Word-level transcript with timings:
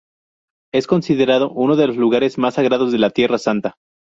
Es 0.73 0.87
considerado 0.87 1.51
uno 1.51 1.75
de 1.75 1.85
los 1.85 1.95
lugares 1.95 2.39
más 2.39 2.55
sagrados 2.55 2.91
de 2.91 3.09
Tierra 3.11 3.37
Santa. 3.37 3.75